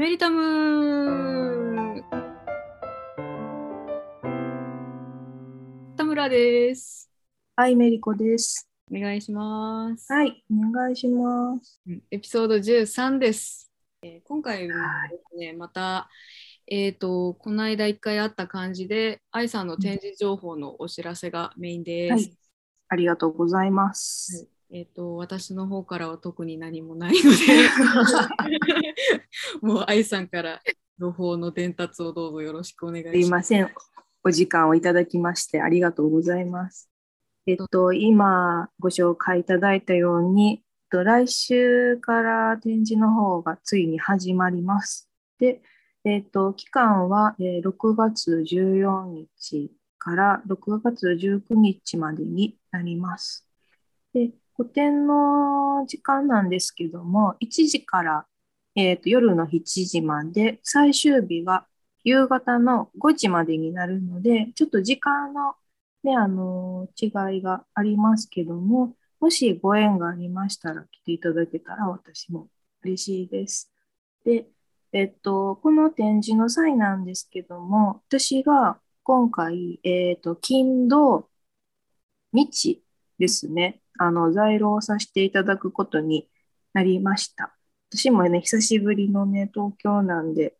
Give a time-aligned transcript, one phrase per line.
[0.00, 2.02] メリタム
[5.94, 7.10] 田村です。
[7.54, 8.66] はい、メリコです。
[8.90, 10.10] お願いします。
[10.10, 11.82] はい、お願いします。
[11.86, 13.70] うんエピソード13です。
[14.02, 16.08] えー今回もはいですね、また、
[16.66, 22.12] えっ、と、この間一回あった感じで、愛さんの展示情報のお知らせがメインです。
[22.12, 22.38] はい、
[22.88, 24.48] ありがとうございます。
[24.72, 27.36] えっ、と、私の方からは特に何もないので、
[29.66, 30.60] もう愛さんから
[30.98, 33.20] 情報の伝達をどうぞよろしくお願いします。
[33.22, 33.74] すいません。
[34.22, 36.88] お時間をいただきましてありがとうございます。
[37.46, 45.10] えっと、今ご紹介いただいたように、えっと来週から展示の方がついに始まります。
[45.38, 45.62] で、
[46.04, 53.48] えっと、期間はえー6月14日から6月19日までになります。
[54.12, 58.26] で、個展の時間なんですけども、1時から、
[58.74, 61.66] えっと夜の7時まで、最終日が
[62.04, 65.54] 夕方の5時までになるので、ちょっと時間の、
[66.02, 72.48] ね、あの違いがありますけども、もしご縁がありましたら来ていただけたら私も
[72.82, 73.72] 嬉しいです。
[74.26, 74.46] で、
[74.92, 81.30] えっと、この展示の際なんですけども、私が今回、えっと、金土
[82.34, 82.82] 日
[83.18, 86.28] ですね、あの、在廊をさせていただくことに
[86.72, 87.54] なりました。
[87.90, 90.56] 私もね、久しぶりのね、東京なんで、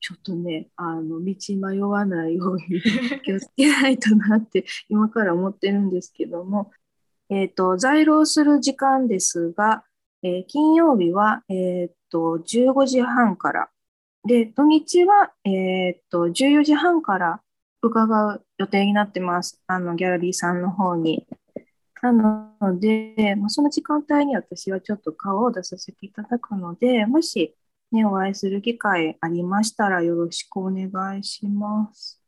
[0.00, 2.62] ちょっとね、あの、道迷わないように
[3.24, 6.72] 気をつけないとなって今から思ってるんですけども、
[7.30, 9.84] えっと、在廊する時間ですが、
[10.22, 13.70] えー金曜日は、えっと、15時半から、
[14.26, 17.42] で、土日は、えっと、14時半から
[17.82, 19.62] 伺う予定になってます。
[19.66, 21.26] あの、ギャラリーさんの方に。
[22.02, 27.56] なので、まあ、その時間帯に私はちょっと顔を出させていただくので、もし、
[27.92, 32.20] ね、お会いする機会ありましたらよろしくお願いします。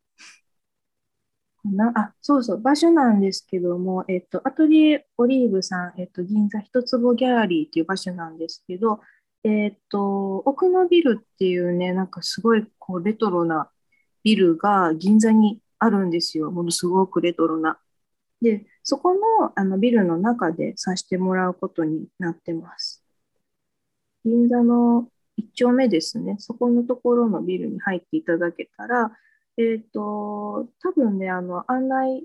[1.64, 9.00] なあ、そうそう、場所なんですけども、えっと、アトリエオリーブさん、えっと、銀座一坪ギャラリーっていう場所なんですけど、
[9.44, 13.70] えっと、奥のビルっていうね、なんかすごいこうレトロな
[14.24, 16.50] ビルが銀座にあるんですよ。
[16.50, 17.78] ものすごくレトロな。
[18.40, 23.02] で、そこのあのビルの中でさせてもらうことになってます。
[24.24, 26.36] 銀座の一丁目ですね。
[26.38, 29.12] そこのところのビルに入っていただけたら、
[29.56, 32.24] えっと、多分ね、あの、案内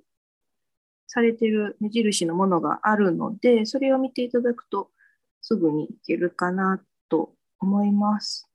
[1.08, 4.92] されてる目印のものがあるので、それを見ていただくと
[5.42, 8.50] すぐに行けるかなと思います。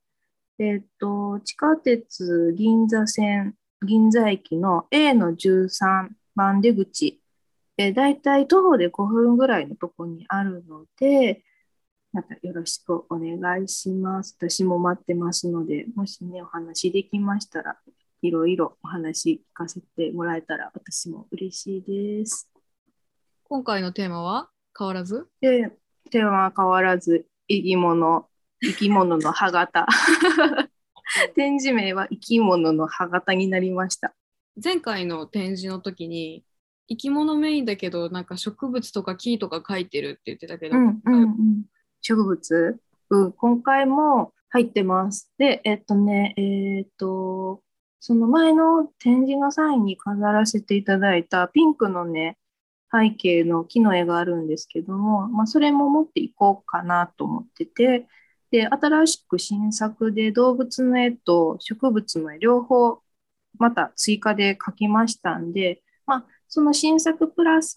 [0.58, 3.54] えっと、地下鉄銀座線、
[3.86, 7.21] 銀座駅の A の13番出口、
[7.78, 11.44] えー、だいたい徒歩で5分ぐらいのとこにあるので、
[12.12, 14.36] またよろしくお願いします。
[14.38, 17.78] 私も待ってますので、もしね、お話できましたら、
[18.20, 22.48] いろいろお話聞かせてもらえたら私も嬉しいです。
[23.44, 25.26] 今回のテーマは変わらず？
[25.40, 25.70] で、
[26.10, 28.28] テーマは変わらず、生き物、
[28.60, 29.86] 生き物の歯型。
[31.34, 34.14] 展示名は生き物の歯型になりました。
[34.62, 36.44] 前回の展示の時に
[36.88, 41.62] 生き物メインだけどなんか植物とか木とか書いてるって言ってたけど、うんうんうん。
[42.00, 45.30] 植物、うん、今回も入ってます。
[45.38, 47.62] で、えっとね、えっと、
[48.00, 52.36] その前の展示の際に飾らせていただいたピンクのね、
[52.92, 58.06] 背景の木の絵があるんですけども、まあ、それも持っていこうかなと思ってて、
[58.50, 63.00] で、新しく新作で動物の絵と植物の絵両方
[63.58, 67.76] また追加で描きましたんで、まあ、その新作プラス、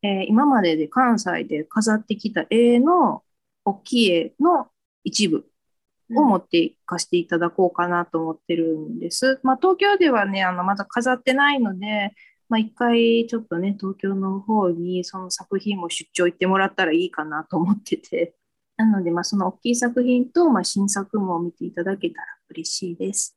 [0.00, 3.22] えー今までで関西で飾ってきた絵の
[3.66, 4.68] 大きい絵の
[5.04, 5.44] 一部
[6.16, 9.40] を持っていかせていただこうかなと思ってるんです。
[9.42, 12.14] まあ、東京ではね、あのまだ飾ってないので、
[12.48, 18.34] まあ、一回ちょっとね、東京の方にその作品も出張行ってもらったらいいかなと思ってて、
[18.78, 23.36] なので、まあ、その大きい作品と、まあ、新作も見ていただけたら嬉しいです。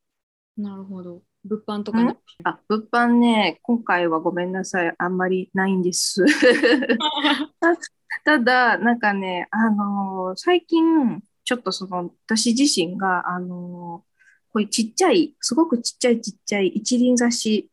[0.55, 6.25] なるほど物販とかね、あ、物販ね、今回はごめんなさい、あんまりないんです。
[8.25, 14.15] ただ、なんかね、あのー最近、ちょっとその、私自身が、あのー
[14.51, 17.69] こういうちっちゃい、すごくちっちゃいちっちゃい一輪挿し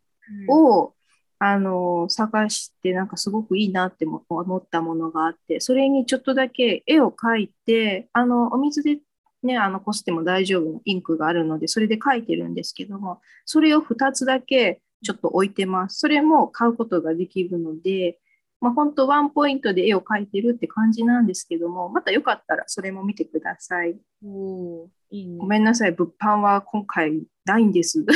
[0.48, 0.94] を、
[1.38, 8.98] あのー探して、なんかすごくいいなっても思ったものがあって、それにちょっとだけ絵を描いて、あの、お水で
[9.42, 15.98] ね、あの、こしても大丈夫なインクがあるので、それで描いてるんですけども、それを2つだけちょっと置いてます。
[15.98, 18.18] それも買うことができるので、
[18.60, 23.96] まあ、本当ワンポイントで絵を描いてるって感じなんですけども、またよかったらそれも見てください。
[24.24, 28.06] おーいいねごめんなさい、物販は今回ないんです。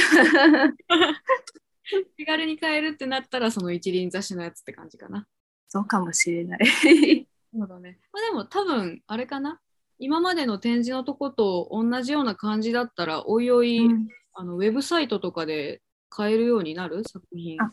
[2.17, 5.26] 手軽に買えるってなったら、その一輪挿しのやつって感じかな。
[5.69, 6.61] そうかもしれない。
[7.52, 7.99] そうだね。
[8.12, 9.61] まあ、でも多分、あれかな。
[9.99, 14.09] 今までの展示のとこと同じような感じだったら、おいおい、うん。
[14.39, 17.03] あのウェブサイトとかで買えるようになる？
[17.09, 17.57] 作品。
[17.59, 17.73] あ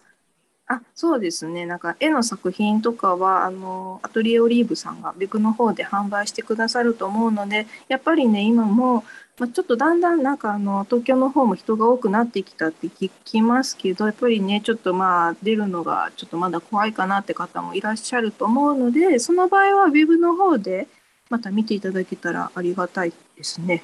[0.68, 1.66] あそうですね。
[1.66, 9.04] なんか絵の作品とかはあのアトリエオリーブさんが別の方で販売してくださると思うのでやっぱりね今も、
[9.38, 20.88] まあ、ちょっとだんだんなんかあの東京の方も人が多くなってきたって聞きますけどやっぱりねちょっとまあ出るのがちょっとまだ怖いかなって方もいらっしゃると思うのでその場合はウェブの方で
[21.34, 23.84] また見ていただけたらありがたいですね。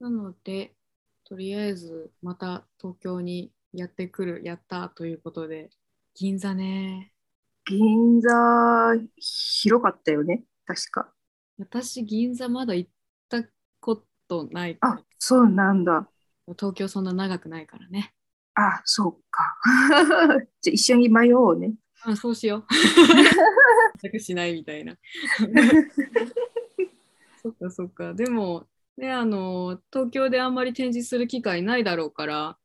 [0.00, 0.74] なので、
[1.24, 5.70] とりあえずまた東京にやってくる、やったということで、
[6.14, 7.14] 銀座ね。
[7.66, 8.28] 銀座
[9.16, 11.10] 広かったよね確か。
[11.58, 12.90] 私、銀座まだ行っ
[13.30, 13.44] た
[13.80, 14.76] ことない。
[14.82, 16.06] あそうなんだ。
[16.48, 18.12] 東京そんな長くないからね。
[18.56, 19.56] あ、そうか。
[20.60, 21.72] じゃあ一緒に迷おうね。
[22.02, 22.64] あそうしよう。
[24.02, 24.94] 全くしないみたいな。
[27.42, 28.14] そっかそっか。
[28.14, 28.66] でも、
[28.96, 32.58] ね、あの、東京であんまり展示する機会ないだろうから、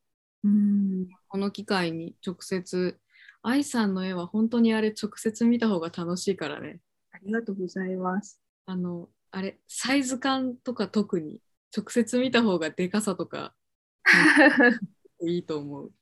[0.44, 1.08] うん。
[1.30, 3.00] この機会に直接、
[3.42, 6.82] 愛さんの絵は本当にあれ直接見た方が楽しいからね。
[7.12, 8.40] ありがとうございます。
[8.66, 11.42] あの、あれ、サイズ感とか特に
[11.76, 13.54] 直接見た方がでかさとか
[15.22, 15.94] いいと思う。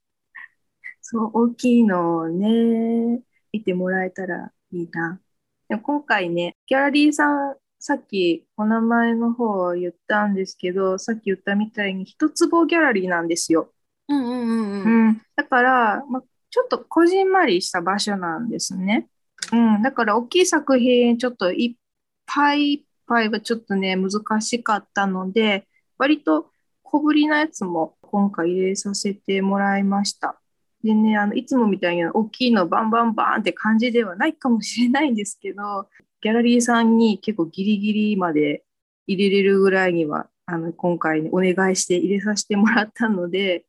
[1.01, 3.21] そう、大きいのをね、
[3.51, 5.21] 見てもらえたらいいな。
[5.69, 13.73] でも今回ね、ギャラリーさん、さっきお名前の方を言ったんですけど、さっき言ったみたいに一坪ギャラリーなんですよ。
[14.07, 14.83] うんうんうんう。
[14.85, 15.21] うんん。
[15.35, 19.09] だから、ま、ちょっとこじんまりした場所なんですね。
[19.51, 19.81] うん。
[19.81, 21.81] だから大きい作品、ちょっといっ
[22.25, 26.51] ぱいいっぱいはちょっとね、難しかったので、割と
[26.83, 30.41] 小ぶりなやつも今回入れさせてもらいました。
[30.83, 35.87] でね、あの、いつもみたいに大きいのバンバンバンって感じではないかもしれないんですけど、
[36.21, 38.63] ギャラリーさんに結構ギリギリまで
[39.07, 43.65] 入れれるぐらいには、あの、今回お願いして入れさせてもらったので、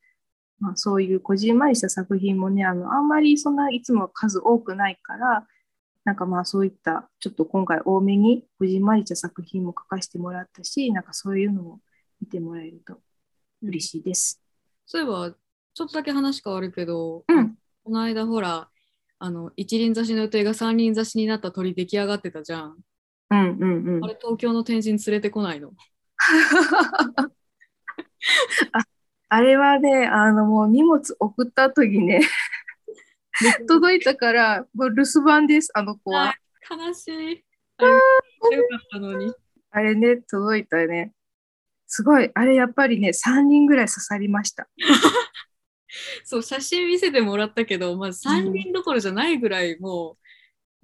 [0.58, 5.46] まあ、そういうこじんまりした作品もね、あの、あんまりそんないつも数多くないから、
[6.04, 11.80] なんかまあそういったちょっと今回多めにこじんまりした作品も書かせてもらったし、なんかそういうのも
[12.20, 13.00] 見てもらえると
[13.62, 14.40] 嬉しいです。
[14.86, 15.34] そういえば、
[15.74, 17.54] ちょっとだけ話変わるけど、うん
[17.84, 18.70] この間ほら、
[19.18, 22.78] あの一輪挿しの予定が三輪挿しになった鳥出来上がってたじゃん。
[23.30, 24.08] うんうんうんあ。
[24.08, 25.72] れ、東京の天神に連れてこないの？
[28.72, 28.84] あ
[29.28, 32.22] あれはね、あのもう荷物送った後にね、
[33.68, 36.34] 届いたから、もう留守番です、あの子は。
[36.70, 37.44] 悲しい。
[37.78, 37.98] あれ、よ
[38.70, 39.34] かったのに。
[39.70, 41.12] あれね、届いたね。
[41.86, 44.68] すごい、あれやっぱりね、3人ぐらい刺さりました。
[46.24, 50.16] そう、写真見せてもらったけど、まず3人どころじゃないぐらい、も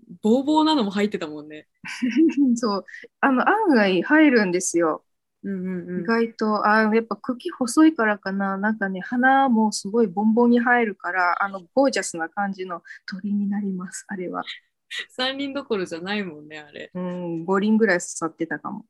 [0.09, 1.69] う、ボーボーなのも入ってたもんね。
[2.57, 2.85] そう、
[3.21, 5.05] あの、案外入るんですよ。
[5.43, 6.05] うんうんうん意。
[6.05, 14.43] 外と、あやっぱ茎細いからかな、なんかね、花もすごいボンボンに入るから、あの、ゴージャスな感じの鳥になります、あれは。
[15.17, 16.91] 3人どころじゃないもんね、あれ。
[16.93, 18.87] うん、5輪ぐらい刺さってたかも。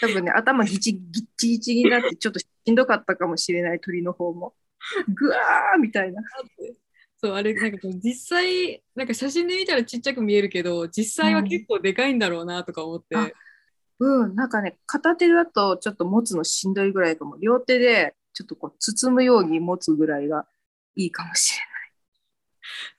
[0.00, 4.54] 多分ね、頭ギチギッチギチになって、ちょっとしんどかったかもしれない、鳥の方も。
[5.14, 6.22] ぐわーみたいな。
[7.18, 13.16] そう、あれ、なんか実際、なんか写真で見たらちっちゃく見えるけど、実際は結構でかいんだろうなとか思って。
[13.16, 13.30] あ
[13.98, 17.38] うん、なんかね、片手だとちょっと持つのしんどいぐらいかも。
[17.38, 20.46] 両手でちょっとこう包むように持つぐらいが
[20.94, 21.66] いいかもしれない。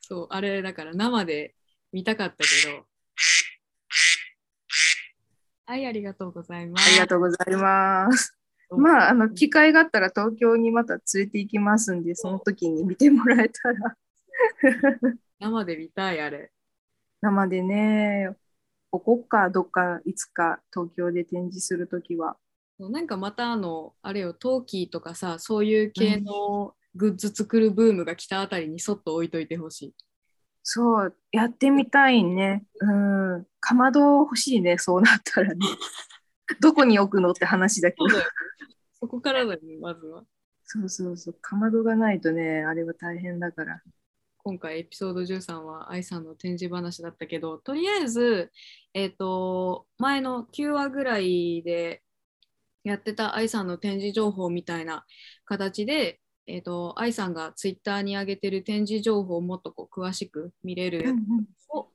[0.00, 1.54] そう、あれ、だから生で
[1.92, 2.86] 見たかったけど。
[5.66, 6.90] はい、ありがとうございます。
[6.90, 8.37] ありがとうございます。
[8.70, 13.96] うんまあ、あの、機会があったら東京にまた連れて行きますんで、その時に見てもらえたら。
[15.40, 16.52] 生で見たい、あれ。
[17.20, 18.36] 生でね、
[18.92, 22.36] おこっか、どっか、いつか東京で展示するときは。
[22.78, 29.94] なんかまたあの、あれよ、陶器とかさ、そういう系のグッズ作るブームが来たあたりにそっと置いといてほしい。
[30.62, 32.64] そう、やってみたいね。
[32.80, 33.46] うん。
[33.58, 35.58] かまど欲しいね、そうなったらね。
[36.60, 38.08] どこに置くのって話だけど
[39.00, 40.24] そこからだよね、まずは。
[40.64, 41.34] そうそうそう。
[41.34, 43.80] かまどがないとね、あれは大変だから。
[44.48, 48.50] 今回エピソード13は愛さんの展示話だったけどとりあえず、
[48.94, 52.02] えー、と前の9話ぐらいで
[52.82, 55.04] やってた愛さんの展示情報みたいな
[55.44, 61.90] 形で、えー、と愛さんがツイッターに上げてる展示情報をもっとこう詳しく見れるやつを、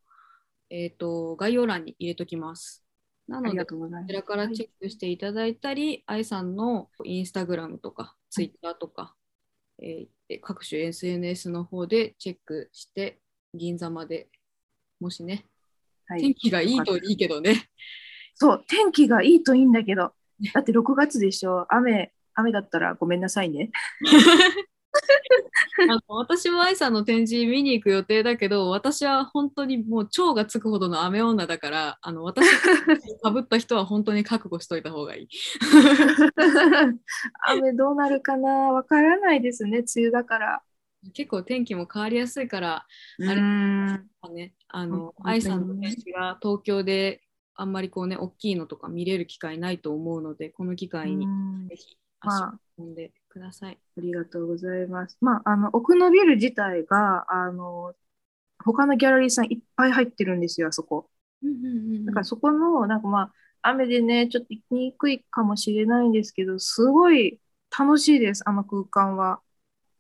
[0.70, 2.83] えー、と概要欄に入れときます。
[3.28, 3.66] なので。
[3.66, 3.76] こ
[4.08, 9.16] ちらからチェックしていただいたり、愛さんのインスタグラムとか、ツイッターとか、
[9.82, 10.08] えー
[10.42, 13.20] 各種 SNS の方でチェックして、
[13.54, 14.30] 銀座まで、
[15.00, 15.46] もしね、
[16.08, 17.70] はい天気がいいといいけどね。
[18.34, 20.14] そう、天気がいいといいんだけど、
[20.54, 23.70] だって6月でしょ、雨、雨だったらごめんなさいね。
[25.90, 32.48] あの私も愛さんの展示見に行く予定だけど、私は本当にもう超がつくほどの雨女だから、あの私
[33.22, 35.28] かぶった人は本当に覚悟しといた方がいい。
[37.48, 38.50] 雨どうなるかな？
[38.72, 40.62] わからないですね、梅雨だから。
[41.14, 42.86] 結構天気も変わりやすいから、
[43.20, 47.22] うあれんね、あの愛さんの展示が東京で
[47.56, 51.68] あんまりこうね、大きいのとか見れる機会ないと思うので、この機会にうん。
[51.68, 53.80] ぜひ足まあを運んでください。
[53.98, 55.18] ありがとうございます。
[55.20, 57.96] まあ、あの、奥のビル自体が、あの、
[58.64, 61.10] 他のギャラリーさんいっぱい入ってるんですよ、あそこ。
[61.42, 67.40] うんうんうんうんだからそこの、なんかまあ、雨でね、ちょっと行きにくいかもしれないんですけど、すごい
[67.78, 69.42] 楽しいです、あの空間は。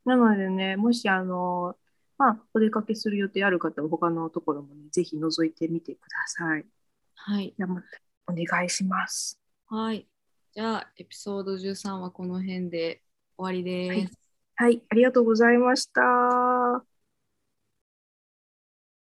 [0.05, 1.75] なのでね、もし、あの、
[2.17, 6.65] まあ、お出かけする予定ある方は、他のところもね、ぜひ覗いてみてください。
[7.15, 7.53] はい。
[7.57, 7.67] じゃ
[8.27, 9.39] お願いします。
[9.67, 10.07] はい。
[10.53, 13.01] じゃあ、エピソード13はこの辺で
[13.43, 14.13] 終わりです。
[14.13, 14.23] はい
[14.55, 16.92] はい、ありがとうございました。